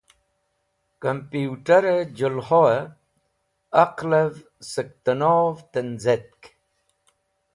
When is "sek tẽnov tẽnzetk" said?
4.71-6.41